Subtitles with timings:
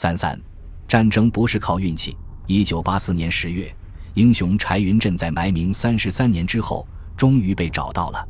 [0.00, 0.40] 三三，
[0.86, 2.16] 战争不是靠运气。
[2.46, 3.68] 一九八四年十月，
[4.14, 6.86] 英雄柴云振在埋名三十三年之后，
[7.16, 8.28] 终于被找到了。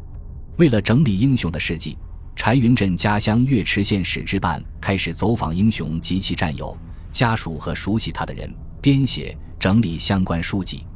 [0.56, 1.98] 为了整理英雄的事迹，
[2.34, 6.74] 柴云振家乡岳池县史志办开始走访英雄及其战友、
[7.12, 8.50] 家属和熟悉他的人，
[8.80, 10.86] 编写整理相关书籍。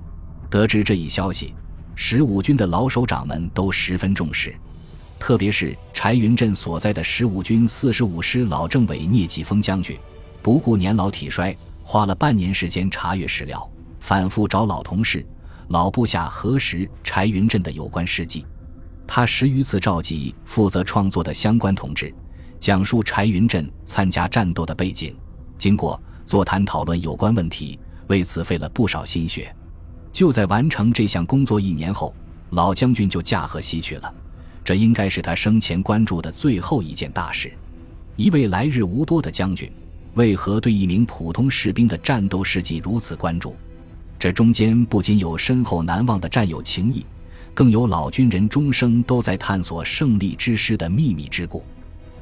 [0.49, 1.55] 得知这一消息，
[1.95, 4.57] 十五军的老首长们都十分重视，
[5.19, 9.99] 特别是柴云振所在的十五军四十五师老政委聂继峰将军，
[10.43, 11.57] 不顾年老体衰。
[11.85, 15.27] 花了半年时间查阅史料，反复找老同事、
[15.69, 18.47] 老部下核实柴云振的有关事迹。
[19.05, 22.15] 他十余次召集负责创作的相关同志，
[22.61, 25.15] 讲述柴云振参加战斗的背景、
[25.59, 29.53] 经过，座谈讨论有关问题，为此费了不少心血。
[30.13, 32.15] 就在完成这项工作一年后，
[32.51, 34.15] 老将军就驾鹤西去了。
[34.65, 37.53] 这应该是他生前关注的最后一件大事。
[38.15, 39.71] 一位来日无多的将军。
[40.15, 43.57] 为何对一名普通士兵的战斗事迹如此关注？
[44.19, 47.05] 这中间不仅有深厚难忘的战友情谊，
[47.55, 51.65] 更有老军人终生都在探索胜利之师的秘密之故。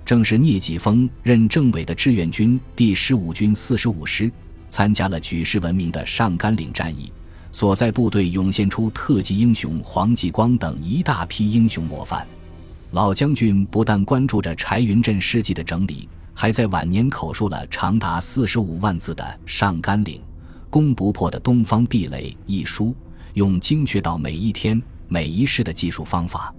[0.04, 4.30] 正是聂继峰任政委的志愿军第十五军四十五师，
[4.68, 7.12] 参加了举世闻名的上甘岭战役，
[7.50, 12.26] 所在部队涌现出特级英雄黄继光等一大批英雄模范。
[12.92, 16.08] 老将军不但关注着柴云振事迹的整理。
[16.32, 20.22] 还在晚年口述了长达四十五万字的《上甘岭，
[20.70, 22.96] 攻不破的东方壁垒》一书，
[23.34, 26.54] 用精确到每一天每一世的技术方法，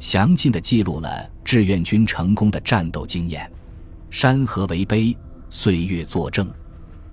[0.00, 3.48] 详尽地记录了志愿军成功的战斗经验。
[4.10, 5.16] 山河为碑，
[5.50, 6.50] 岁月作证。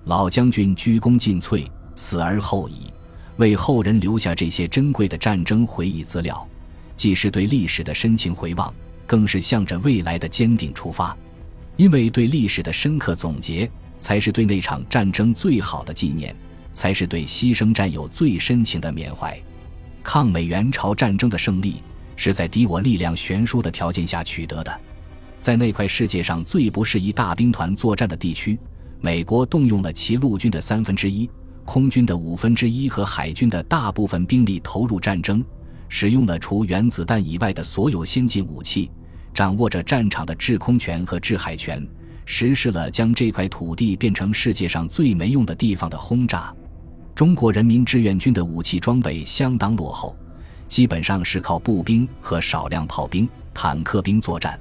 [0.05, 2.91] 老将军鞠躬尽瘁，死而后已，
[3.37, 6.47] 为后人留下这些珍贵的战争回忆资料，
[6.99, 8.73] 既是对历史的深情回望，
[9.07, 11.17] 更是向着未来的坚定出发。
[11.77, 16.35] 因为对历史的深刻总结，才是对那场战争最好的纪念，
[16.73, 19.41] 才是对牺牲战友最深情的缅怀。
[20.03, 21.81] 抗美援朝战争的胜利
[22.17, 24.81] 是在敌我力量悬殊的条件下取得的，
[25.39, 28.59] 在那块世界上最不适宜大兵团作战的地区，
[28.99, 31.29] 美国动用了其陆军的三分之一、
[31.63, 35.41] 空军的五分之一和海军的大部分兵力投入战争，
[35.89, 38.89] 使用了除原子弹以外的所有先进武器。
[39.31, 41.87] 掌握着战场的制空权和制海权，
[42.25, 46.53] 实施了将这块土地变成世界上最没用的地方的轰炸。
[47.15, 50.15] 中国人民志愿军的武器装备相当落后，
[50.67, 54.59] 基本上是靠步兵和少量炮兵、坦克兵作战。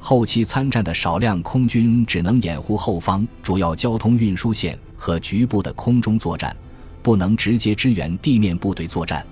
[0.00, 6.56] 后期参战的少量空军只能掩护后方主要交通运输线和局部的空中作战，
[7.02, 9.24] 不能直接支援地面部队作战。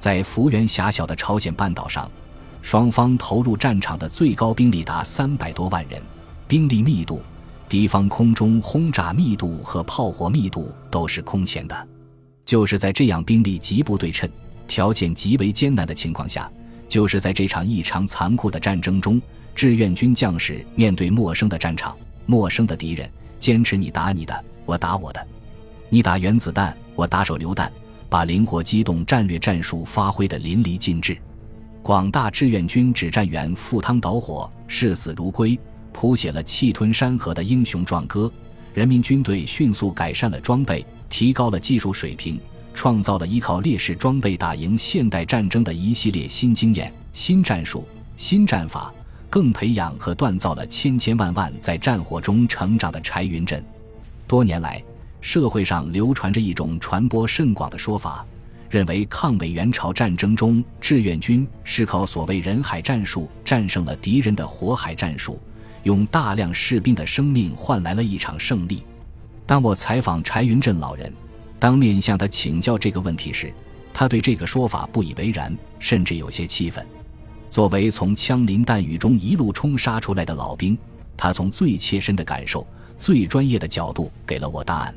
[0.00, 2.10] 在幅员狭小的朝鲜半岛上。
[2.62, 6.00] 双方投入战场的最高兵力达三百多万人，
[6.46, 7.22] 兵力密度、
[7.68, 11.88] 敌方空中轰炸密度和炮火密度都是空前的。
[12.44, 14.28] 就是在这样兵力极不对称、
[14.66, 16.50] 条件极为艰难的情况下，
[16.86, 19.20] 就是在这场异常残酷的战争中，
[19.54, 21.96] 志愿军将士面对陌生的战场、
[22.26, 25.26] 陌生的敌人，坚持你打你的，我打我的，
[25.88, 27.72] 你打原子弹，我打手榴弹，
[28.10, 31.16] 把灵活机动战略战术发挥得淋漓尽致。
[31.80, 35.58] 广大志愿军指战员赴汤蹈火、视死如归，
[35.92, 38.30] 谱写了气吞山河的英雄壮歌。
[38.74, 42.38] 人民军队迅速改善了装备，提高了技术水平，
[42.74, 48.92] 创造了依靠劣势装备打赢现代战争的一系列新经验、新战术、新战法，
[49.28, 53.64] 更培养和锻造了千千万万在战火中成长的柴云振。
[54.28, 54.82] 多年来，
[55.20, 58.26] 社会上流传着一种传播甚广的说法。
[58.68, 65.40] 认为抗美援朝战争中，志愿军是靠所谓人海战术战胜了敌人的火海战术，
[65.82, 68.84] 用大量士兵的生命换来了一场胜利。
[69.44, 71.12] 当我采访柴云振老人，
[71.58, 73.52] 当面向他请教这个问题时，
[73.92, 76.86] 他对这个说法不以为然，甚至有些气愤。
[77.50, 80.78] 作为从枪林弹雨中一路冲杀出来的老兵，
[81.16, 82.64] 他从最切身的感受、
[82.96, 84.94] 最专业的角度给了我答案。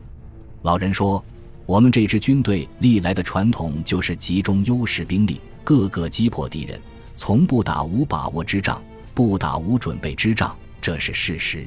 [0.63, 1.23] 老人说。
[1.65, 6.77] 我们这支军队历来的传统就是集中优势兵力，各个击破敌人，
[7.15, 8.83] 从不打无把握之仗，
[9.13, 11.65] 不打无准备之仗，这是事实。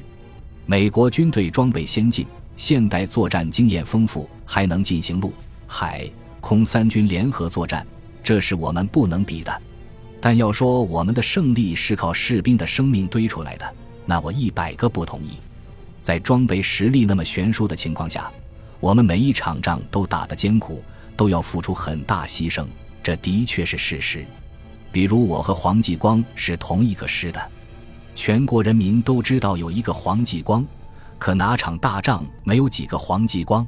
[0.67, 5.33] 美国军队装备先进，现代作战经验丰富，还能进行陆、
[5.65, 6.07] 海、
[6.39, 7.85] 空三军联合作战，
[8.23, 9.61] 这是我们不能比的。
[10.21, 13.65] 但要说我们的胜利是靠士兵的生命堆出来的，
[14.05, 15.39] 那我一百个不同意。
[16.03, 18.31] 在装备实力那么悬殊的情况下。
[18.79, 20.83] 我们每一场仗都打得艰苦，
[21.15, 22.65] 都要付出很大牺牲，
[23.01, 24.25] 这的确是事实。
[24.91, 27.51] 比如我和黄继光是同一个师的，
[28.15, 30.65] 全国人民都知道有一个黄继光，
[31.17, 33.65] 可哪场大仗没有几个黄继光？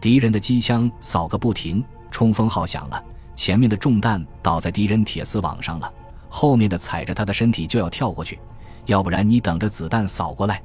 [0.00, 3.02] 敌人的机枪扫个不停，冲锋号响了，
[3.34, 5.92] 前面的重弹倒在敌人铁丝网上了，
[6.28, 8.38] 后面的踩着他的身体就要跳过去，
[8.86, 10.62] 要不然你等着子弹扫过来，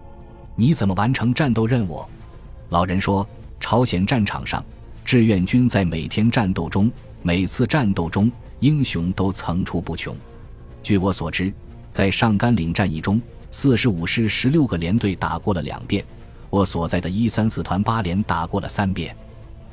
[0.56, 2.04] 你怎么完成战斗任务？
[2.70, 3.28] 老人说，
[3.64, 4.62] 朝鲜战场上，
[5.06, 8.30] 志愿军在每天战斗中，每次战斗中，
[8.60, 10.14] 英雄都层出不穷。
[10.84, 11.52] 据我所知，
[11.90, 13.22] 在上甘岭战役中。
[13.52, 16.04] 四十五师十六个连队打过了两遍，
[16.50, 19.16] 我所在的一三四团八连打过了三遍。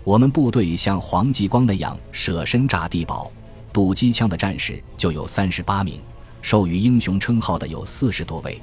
[0.04, 3.28] 我们部队像黄继光那样舍身炸地堡、
[3.72, 6.00] 堵机枪的战士就有三十八名，
[6.42, 8.62] 授予英雄称号的有四十多位。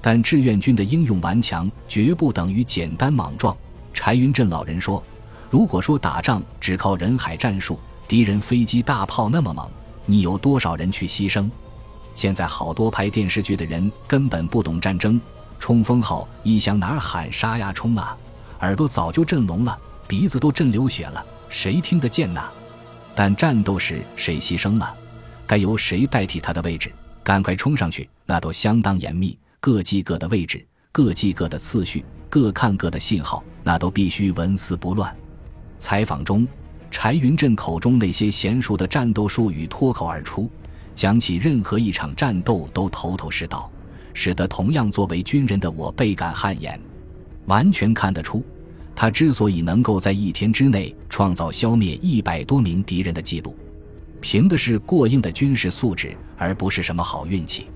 [0.00, 3.56] 但志愿军的英勇顽强绝不等于简单莽撞。
[3.92, 5.02] 柴云振老人说
[5.50, 9.68] ：“如果说打仗只靠人海战术，敌人飞机大炮那么猛，
[10.06, 11.50] 你有多少人去牺牲？”
[12.14, 15.20] 现在好多拍电视剧的人根本不懂战争，
[15.58, 18.16] 冲锋号一响哪儿喊杀呀冲啊，
[18.60, 19.78] 耳朵早就震聋了，
[20.08, 22.50] 鼻子都震流血了，谁听得见呐？
[23.14, 24.94] 但战斗时谁牺牲了，
[25.46, 35.14] 该由谁代替他的位置，赶快冲上去，那都相当严密，各记各的位置，各记各的次序，各看各的信号，那都必须纹丝不乱。
[35.78, 36.46] 采访中，
[36.90, 40.50] 柴云振口中那些娴熟的战斗术语脱口而出。
[40.94, 43.70] 讲起任何一场战斗都头头是道，
[44.12, 46.78] 使得同样作为军人的我倍感汗颜。
[47.46, 48.44] 完全看得出，
[48.94, 53.56] 他之所以能够在一天之内创造消灭一百多名敌人的记录，
[54.20, 57.68] 凭的是过硬的军事素质，而不是什么好运气。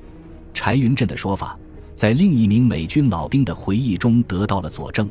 [0.52, 1.58] 柴云振的说法，
[1.94, 5.08] 在另一名美军老兵的回忆中得到了佐证。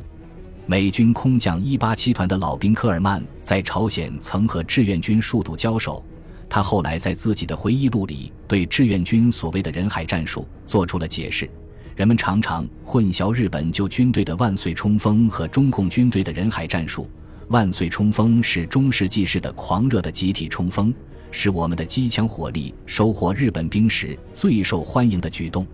[0.66, 6.02] 美军空降一八七团的老兵科尔曼在朝鲜曾和志愿军数度交手。
[6.48, 11.48] 他后来在自己的回忆录里对志愿军所谓的人海战术做出了解释。
[11.94, 17.10] 人们常常混淆日本旧军队的万岁冲锋和中共军队的人海战术。
[17.48, 20.92] 万岁冲锋是中世纪式的狂热的集体冲锋，
[21.30, 25.66] 是我们的机枪火力收获日本兵时最受欢迎的举动。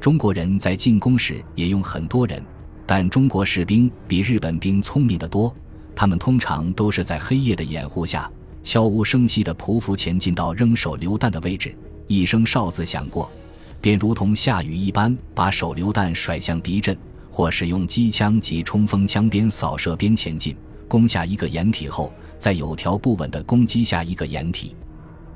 [0.00, 2.42] 中国人在进攻时也用很多人，
[2.86, 5.54] 但中国士兵比日本兵聪明得多，
[5.94, 8.30] 他们通常都是在黑夜的掩护下。
[8.62, 11.76] 悄无声息地匍匐前进到扔手榴弹的位置，
[12.06, 13.30] 一声哨子响过，
[13.78, 16.96] 便如同下雨一般把手榴弹甩向敌阵，
[17.30, 20.56] 或使用机枪及冲锋枪边扫射边前进，
[20.88, 24.74] 攻下一个掩体后，再有条不紊地攻击下一个掩体。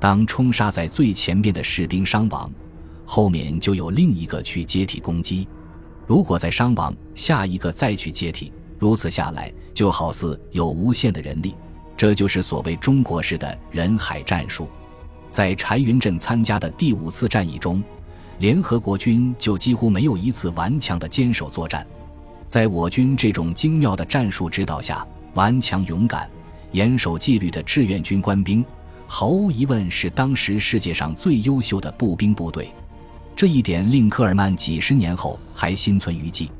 [0.00, 2.50] 当冲杀在最前边的士兵伤亡，
[3.04, 5.46] 后面就有另一个去接替攻击；
[6.08, 11.54] 如果再伤亡，下一个再去接替，如此下来，就好似有无限的人力。
[11.98, 14.66] 这就是所谓中国式的人海战术。
[15.30, 17.84] 在柴云振参加的第五次战役中，
[18.38, 21.86] 联合国军就几乎没有一次顽强的坚守作战。
[22.46, 26.26] 在我军这种精妙的战术指导下，顽强勇敢、
[26.72, 28.64] 严守纪律的志愿军官兵，
[29.06, 32.72] 毫无疑问是当时世界上最优秀的步兵部队。
[33.38, 36.50] 这一点令科尔曼几十年后还心存余悸。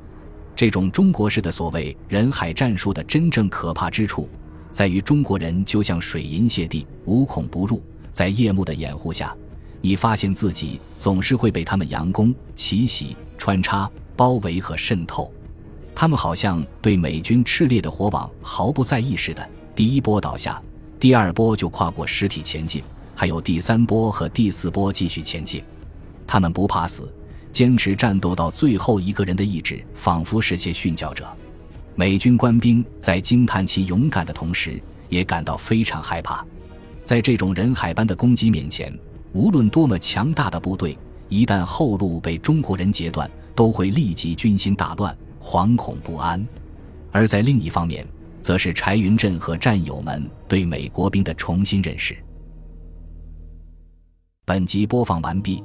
[0.55, 4.29] 这种中国式的所谓人海战术的真正可怕之处。
[4.71, 7.83] 在于中国人就像水银泻地，无孔不入。
[8.13, 9.37] 在夜幕的掩护下，
[9.81, 15.33] 你发现自己总是会被他们佯攻、奇袭、穿插、包围和渗透。
[15.97, 19.45] 他们好像对美军炽烈的火网毫不在意似的。
[19.75, 20.63] 第一波倒下，
[21.01, 22.85] 第二波就跨过尸体前进，
[23.17, 25.61] 还有第三波和第四波继续前进。
[26.29, 27.13] 他们不怕死，
[27.51, 31.27] 坚持战斗到最后一个人的意志，仿佛是些殉教者。
[31.95, 36.47] 美军官兵在惊叹其勇敢的同时，也感到非常害怕。
[37.03, 38.97] 在这种人海般的攻击面前，
[39.33, 40.97] 无论多么强大的部队，
[41.31, 46.47] 一旦后路被中国人截断，都会立即军心大乱、惶恐不安。
[47.11, 48.07] 而在另一方面，
[48.43, 52.15] 则是柴云振和战友们对美国兵的重新认识。
[54.45, 55.65] 本集播放完毕，